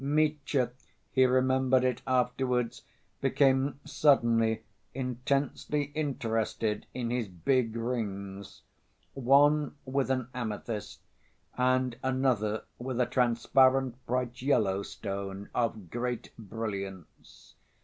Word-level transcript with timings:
Mitya 0.03 0.71
(he 1.11 1.27
remembered 1.27 1.83
it 1.83 2.01
afterwards) 2.07 2.81
became 3.21 3.79
suddenly 3.85 4.63
intensely 4.95 5.91
interested 5.93 6.87
in 6.91 7.11
his 7.11 7.27
big 7.27 7.75
rings, 7.75 8.63
one 9.13 9.75
with 9.85 10.09
an 10.09 10.27
amethyst, 10.33 11.01
and 11.55 11.95
another 12.01 12.63
with 12.79 12.99
a 12.99 13.05
transparent 13.05 14.03
bright 14.07 14.41
yellow 14.41 14.81
stone, 14.81 15.49
of 15.53 15.91
great 15.91 16.31
brilliance. 16.35 17.53